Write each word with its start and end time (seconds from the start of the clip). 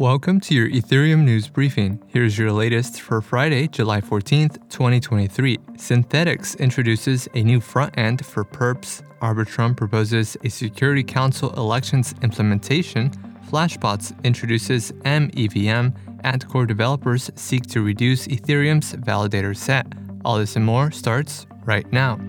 Welcome 0.00 0.38
to 0.42 0.54
your 0.54 0.70
Ethereum 0.70 1.24
news 1.24 1.48
briefing. 1.48 2.00
Here's 2.06 2.38
your 2.38 2.52
latest 2.52 3.00
for 3.00 3.20
Friday, 3.20 3.66
July 3.66 4.00
14th, 4.00 4.56
2023. 4.68 5.56
Synthetix 5.72 6.56
introduces 6.60 7.28
a 7.34 7.42
new 7.42 7.60
front 7.60 7.98
end 7.98 8.24
for 8.24 8.44
perps. 8.44 9.02
Arbitrum 9.20 9.76
proposes 9.76 10.36
a 10.44 10.50
Security 10.50 11.02
Council 11.02 11.52
elections 11.54 12.14
implementation. 12.22 13.10
Flashbots 13.50 14.14
introduces 14.22 14.92
MEVM, 15.02 15.92
and 16.22 16.48
core 16.48 16.64
developers 16.64 17.28
seek 17.34 17.66
to 17.66 17.82
reduce 17.82 18.28
Ethereum's 18.28 18.92
validator 18.92 19.56
set. 19.56 19.84
All 20.24 20.38
this 20.38 20.54
and 20.54 20.64
more 20.64 20.92
starts 20.92 21.48
right 21.64 21.92
now. 21.92 22.20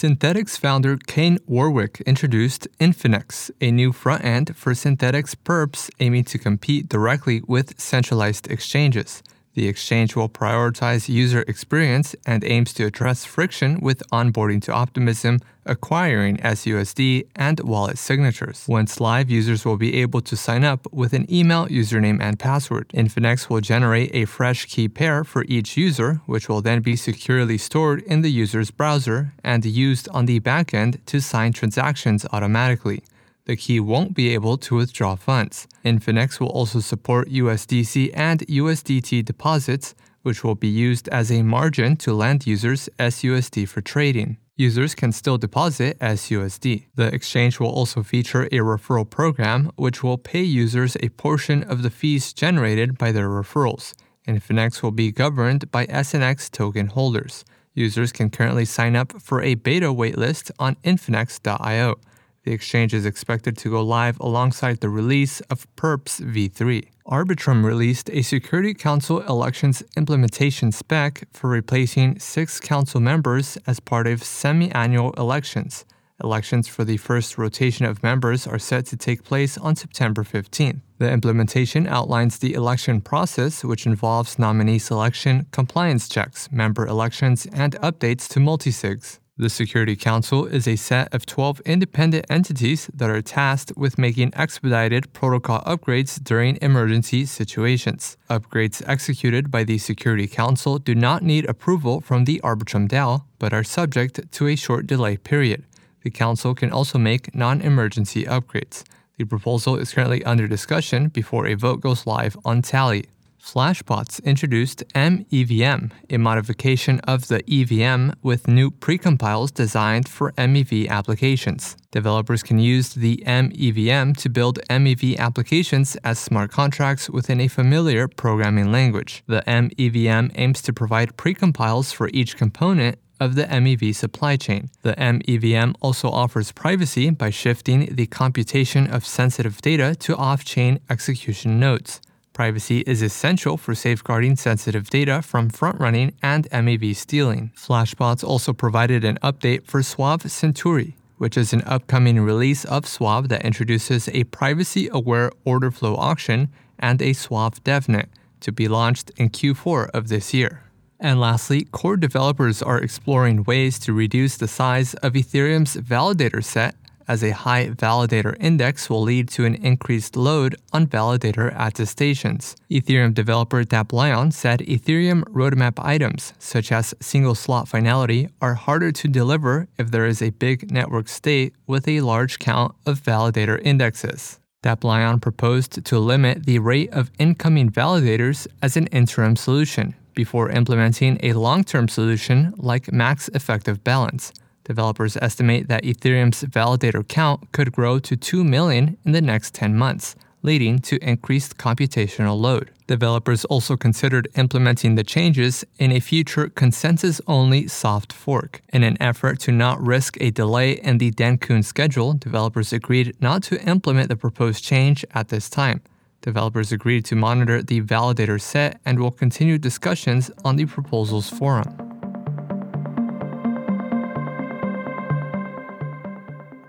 Synthetix 0.00 0.58
founder 0.58 0.96
Kane 0.96 1.36
Warwick 1.46 2.00
introduced 2.06 2.66
Infinex, 2.78 3.50
a 3.60 3.70
new 3.70 3.92
front 3.92 4.24
end 4.24 4.56
for 4.56 4.72
Synthetix 4.72 5.34
perps 5.34 5.90
aiming 6.00 6.24
to 6.24 6.38
compete 6.38 6.88
directly 6.88 7.42
with 7.46 7.78
centralized 7.78 8.50
exchanges. 8.50 9.22
The 9.60 9.68
exchange 9.68 10.16
will 10.16 10.30
prioritize 10.30 11.10
user 11.10 11.44
experience 11.46 12.16
and 12.24 12.42
aims 12.44 12.72
to 12.72 12.86
address 12.86 13.26
friction 13.26 13.78
with 13.80 14.02
onboarding 14.10 14.62
to 14.62 14.72
Optimism, 14.72 15.40
acquiring 15.66 16.38
SUSD, 16.38 17.26
and 17.36 17.60
wallet 17.60 17.98
signatures. 17.98 18.64
Once 18.66 19.00
live, 19.00 19.28
users 19.28 19.66
will 19.66 19.76
be 19.76 20.00
able 20.00 20.22
to 20.22 20.34
sign 20.34 20.64
up 20.64 20.90
with 20.94 21.12
an 21.12 21.30
email, 21.30 21.66
username, 21.66 22.22
and 22.22 22.38
password. 22.38 22.88
Infinex 22.94 23.50
will 23.50 23.60
generate 23.60 24.10
a 24.14 24.24
fresh 24.24 24.64
key 24.64 24.88
pair 24.88 25.24
for 25.24 25.44
each 25.46 25.76
user, 25.76 26.22
which 26.24 26.48
will 26.48 26.62
then 26.62 26.80
be 26.80 26.96
securely 26.96 27.58
stored 27.58 28.00
in 28.04 28.22
the 28.22 28.32
user's 28.32 28.70
browser 28.70 29.34
and 29.44 29.66
used 29.66 30.08
on 30.08 30.24
the 30.24 30.40
backend 30.40 31.04
to 31.04 31.20
sign 31.20 31.52
transactions 31.52 32.24
automatically 32.32 33.02
the 33.50 33.56
key 33.56 33.80
won't 33.80 34.14
be 34.14 34.32
able 34.32 34.56
to 34.56 34.76
withdraw 34.76 35.16
funds. 35.16 35.66
Infinex 35.84 36.38
will 36.38 36.50
also 36.50 36.78
support 36.78 37.28
USDC 37.28 38.12
and 38.14 38.46
USDT 38.46 39.24
deposits, 39.24 39.96
which 40.22 40.44
will 40.44 40.54
be 40.54 40.68
used 40.68 41.08
as 41.08 41.32
a 41.32 41.42
margin 41.42 41.96
to 41.96 42.12
lend 42.12 42.46
users 42.46 42.88
SUSD 43.00 43.68
for 43.68 43.80
trading. 43.80 44.36
Users 44.56 44.94
can 44.94 45.10
still 45.10 45.36
deposit 45.36 45.98
SUSD. 45.98 46.86
The 46.94 47.12
exchange 47.12 47.58
will 47.58 47.74
also 47.78 48.04
feature 48.04 48.44
a 48.44 48.60
referral 48.70 49.10
program, 49.10 49.72
which 49.74 50.00
will 50.04 50.18
pay 50.32 50.44
users 50.44 50.96
a 51.00 51.08
portion 51.08 51.64
of 51.64 51.82
the 51.82 51.90
fees 51.90 52.32
generated 52.32 52.98
by 52.98 53.10
their 53.10 53.28
referrals. 53.28 53.94
Infinex 54.28 54.80
will 54.80 54.92
be 54.92 55.10
governed 55.10 55.72
by 55.72 55.86
SNX 55.86 56.52
token 56.52 56.86
holders. 56.86 57.44
Users 57.74 58.12
can 58.12 58.30
currently 58.30 58.64
sign 58.64 58.94
up 58.94 59.20
for 59.20 59.42
a 59.42 59.56
beta 59.56 59.86
waitlist 59.86 60.52
on 60.60 60.76
Infinex.io. 60.84 61.96
The 62.44 62.52
exchange 62.52 62.94
is 62.94 63.04
expected 63.04 63.58
to 63.58 63.70
go 63.70 63.82
live 63.82 64.18
alongside 64.18 64.80
the 64.80 64.88
release 64.88 65.40
of 65.42 65.66
Perps 65.76 66.20
v3. 66.22 66.88
Arbitrum 67.06 67.64
released 67.64 68.08
a 68.10 68.22
Security 68.22 68.72
Council 68.72 69.20
elections 69.20 69.82
implementation 69.94 70.72
spec 70.72 71.24
for 71.34 71.50
replacing 71.50 72.18
six 72.18 72.58
council 72.58 72.98
members 72.98 73.58
as 73.66 73.78
part 73.78 74.06
of 74.06 74.24
semi 74.24 74.70
annual 74.70 75.12
elections. 75.18 75.84
Elections 76.22 76.66
for 76.66 76.84
the 76.84 76.96
first 76.96 77.36
rotation 77.36 77.84
of 77.84 78.02
members 78.02 78.46
are 78.46 78.58
set 78.58 78.86
to 78.86 78.96
take 78.96 79.22
place 79.24 79.58
on 79.58 79.76
September 79.76 80.22
15. 80.22 80.80
The 80.98 81.10
implementation 81.10 81.86
outlines 81.86 82.38
the 82.38 82.54
election 82.54 83.00
process, 83.00 83.64
which 83.64 83.86
involves 83.86 84.38
nominee 84.38 84.78
selection, 84.78 85.46
compliance 85.50 86.08
checks, 86.08 86.50
member 86.52 86.86
elections, 86.86 87.46
and 87.52 87.72
updates 87.80 88.28
to 88.28 88.38
multisigs. 88.40 89.18
The 89.40 89.48
Security 89.48 89.96
Council 89.96 90.44
is 90.44 90.68
a 90.68 90.76
set 90.76 91.14
of 91.14 91.24
12 91.24 91.60
independent 91.64 92.26
entities 92.28 92.90
that 92.92 93.08
are 93.08 93.22
tasked 93.22 93.72
with 93.74 93.96
making 93.96 94.34
expedited 94.34 95.14
protocol 95.14 95.62
upgrades 95.62 96.22
during 96.22 96.58
emergency 96.60 97.24
situations. 97.24 98.18
Upgrades 98.28 98.82
executed 98.86 99.50
by 99.50 99.64
the 99.64 99.78
Security 99.78 100.26
Council 100.26 100.78
do 100.78 100.94
not 100.94 101.22
need 101.22 101.48
approval 101.48 102.02
from 102.02 102.26
the 102.26 102.38
Arbitrum 102.44 102.86
DAO, 102.86 103.22
but 103.38 103.54
are 103.54 103.64
subject 103.64 104.30
to 104.30 104.46
a 104.46 104.56
short 104.56 104.86
delay 104.86 105.16
period. 105.16 105.64
The 106.02 106.10
Council 106.10 106.54
can 106.54 106.70
also 106.70 106.98
make 106.98 107.34
non 107.34 107.62
emergency 107.62 108.24
upgrades. 108.24 108.84
The 109.16 109.24
proposal 109.24 109.76
is 109.76 109.94
currently 109.94 110.22
under 110.24 110.48
discussion 110.48 111.08
before 111.08 111.46
a 111.46 111.54
vote 111.54 111.80
goes 111.80 112.06
live 112.06 112.36
on 112.44 112.60
Tally. 112.60 113.06
Flashbots 113.42 114.22
introduced 114.22 114.84
MEVM, 114.94 115.90
a 116.10 116.18
modification 116.18 117.00
of 117.00 117.28
the 117.28 117.42
EVM 117.50 118.12
with 118.22 118.46
new 118.46 118.70
precompiles 118.70 119.52
designed 119.52 120.08
for 120.08 120.32
MEV 120.32 120.88
applications. 120.88 121.76
Developers 121.90 122.42
can 122.42 122.58
use 122.58 122.94
the 122.94 123.22
MEVM 123.26 124.16
to 124.18 124.28
build 124.28 124.60
MEV 124.68 125.16
applications 125.18 125.96
as 126.04 126.18
smart 126.18 126.52
contracts 126.52 127.08
within 127.08 127.40
a 127.40 127.48
familiar 127.48 128.06
programming 128.06 128.70
language. 128.70 129.24
The 129.26 129.42
MEVM 129.46 130.32
aims 130.34 130.62
to 130.62 130.72
provide 130.72 131.16
precompiles 131.16 131.94
for 131.94 132.08
each 132.12 132.36
component 132.36 132.98
of 133.18 133.34
the 133.34 133.44
MEV 133.44 133.94
supply 133.94 134.36
chain. 134.36 134.70
The 134.82 134.94
MEVM 134.94 135.74
also 135.80 136.08
offers 136.08 136.52
privacy 136.52 137.10
by 137.10 137.30
shifting 137.30 137.94
the 137.94 138.06
computation 138.06 138.86
of 138.86 139.06
sensitive 139.06 139.60
data 139.60 139.94
to 139.96 140.16
off 140.16 140.44
chain 140.44 140.80
execution 140.88 141.58
nodes. 141.58 142.00
Privacy 142.40 142.78
is 142.86 143.02
essential 143.02 143.58
for 143.58 143.74
safeguarding 143.74 144.34
sensitive 144.34 144.88
data 144.88 145.20
from 145.20 145.50
front 145.50 145.78
running 145.78 146.14
and 146.22 146.48
MEV 146.48 146.96
stealing. 146.96 147.52
Flashbots 147.54 148.24
also 148.24 148.54
provided 148.54 149.04
an 149.04 149.18
update 149.22 149.66
for 149.66 149.82
Suave 149.82 150.22
Centauri, 150.22 150.96
which 151.18 151.36
is 151.36 151.52
an 151.52 151.60
upcoming 151.66 152.18
release 152.18 152.64
of 152.64 152.86
Suave 152.86 153.28
that 153.28 153.44
introduces 153.44 154.08
a 154.08 154.24
privacy 154.24 154.88
aware 154.90 155.30
order 155.44 155.70
flow 155.70 155.96
auction 155.96 156.48
and 156.78 157.02
a 157.02 157.12
Suave 157.12 157.62
DevNet 157.62 158.06
to 158.40 158.50
be 158.50 158.68
launched 158.68 159.10
in 159.18 159.28
Q4 159.28 159.90
of 159.90 160.08
this 160.08 160.32
year. 160.32 160.62
And 160.98 161.20
lastly, 161.20 161.64
core 161.64 161.98
developers 161.98 162.62
are 162.62 162.80
exploring 162.80 163.44
ways 163.44 163.78
to 163.80 163.92
reduce 163.92 164.38
the 164.38 164.48
size 164.48 164.94
of 164.94 165.12
Ethereum's 165.12 165.76
validator 165.76 166.42
set 166.42 166.74
as 167.10 167.24
a 167.24 167.32
high 167.32 167.66
validator 167.70 168.36
index 168.38 168.88
will 168.88 169.02
lead 169.02 169.28
to 169.28 169.44
an 169.44 169.56
increased 169.56 170.14
load 170.14 170.54
on 170.72 170.86
validator 170.86 171.52
attestations. 171.58 172.54
Ethereum 172.70 173.12
developer 173.12 173.64
Dapplion 173.64 174.32
said 174.32 174.60
Ethereum 174.60 175.24
roadmap 175.24 175.84
items, 175.84 176.32
such 176.38 176.70
as 176.70 176.94
single 177.00 177.34
slot 177.34 177.66
finality, 177.66 178.28
are 178.40 178.54
harder 178.54 178.92
to 178.92 179.08
deliver 179.08 179.66
if 179.76 179.90
there 179.90 180.06
is 180.06 180.22
a 180.22 180.30
big 180.30 180.70
network 180.70 181.08
state 181.08 181.52
with 181.66 181.88
a 181.88 182.00
large 182.00 182.38
count 182.38 182.76
of 182.86 183.02
validator 183.02 183.60
indexes. 183.64 184.38
Dapplion 184.62 185.20
proposed 185.20 185.84
to 185.84 185.98
limit 185.98 186.46
the 186.46 186.60
rate 186.60 186.92
of 186.92 187.10
incoming 187.18 187.70
validators 187.70 188.46
as 188.62 188.76
an 188.76 188.86
interim 188.88 189.34
solution 189.34 189.96
before 190.14 190.50
implementing 190.50 191.18
a 191.24 191.32
long 191.32 191.64
term 191.64 191.88
solution 191.88 192.54
like 192.56 192.92
max 192.92 193.28
effective 193.34 193.82
balance. 193.82 194.32
Developers 194.64 195.16
estimate 195.16 195.68
that 195.68 195.84
Ethereum's 195.84 196.42
validator 196.44 197.06
count 197.06 197.50
could 197.52 197.72
grow 197.72 197.98
to 197.98 198.16
2 198.16 198.44
million 198.44 198.96
in 199.04 199.12
the 199.12 199.22
next 199.22 199.54
10 199.54 199.76
months, 199.76 200.16
leading 200.42 200.78
to 200.78 200.98
increased 200.98 201.56
computational 201.56 202.38
load. 202.38 202.70
Developers 202.86 203.44
also 203.44 203.76
considered 203.76 204.28
implementing 204.36 204.94
the 204.94 205.04
changes 205.04 205.64
in 205.78 205.92
a 205.92 206.00
future 206.00 206.48
consensus 206.48 207.20
only 207.26 207.68
soft 207.68 208.12
fork. 208.12 208.62
In 208.72 208.82
an 208.82 208.96
effort 209.00 209.38
to 209.40 209.52
not 209.52 209.80
risk 209.80 210.16
a 210.20 210.30
delay 210.30 210.72
in 210.72 210.98
the 210.98 211.12
Dencun 211.12 211.64
schedule, 211.64 212.14
developers 212.14 212.72
agreed 212.72 213.14
not 213.20 213.42
to 213.44 213.62
implement 213.62 214.08
the 214.08 214.16
proposed 214.16 214.64
change 214.64 215.04
at 215.14 215.28
this 215.28 215.48
time. 215.48 215.82
Developers 216.22 216.72
agreed 216.72 217.04
to 217.06 217.16
monitor 217.16 217.62
the 217.62 217.80
validator 217.80 218.40
set 218.40 218.80
and 218.84 218.98
will 218.98 219.10
continue 219.10 219.56
discussions 219.56 220.30
on 220.44 220.56
the 220.56 220.66
proposal's 220.66 221.30
forum. 221.30 221.89